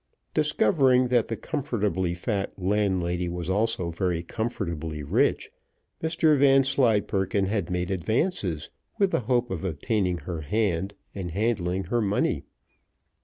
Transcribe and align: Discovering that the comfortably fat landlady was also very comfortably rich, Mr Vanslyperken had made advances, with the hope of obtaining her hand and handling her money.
Discovering 0.33 1.09
that 1.09 1.27
the 1.27 1.37
comfortably 1.37 2.15
fat 2.15 2.53
landlady 2.57 3.29
was 3.29 3.51
also 3.51 3.91
very 3.91 4.23
comfortably 4.23 5.03
rich, 5.03 5.51
Mr 6.01 6.35
Vanslyperken 6.35 7.45
had 7.45 7.69
made 7.69 7.91
advances, 7.91 8.71
with 8.97 9.11
the 9.11 9.19
hope 9.19 9.51
of 9.51 9.63
obtaining 9.63 10.17
her 10.17 10.41
hand 10.41 10.95
and 11.13 11.29
handling 11.29 11.83
her 11.83 12.01
money. 12.01 12.41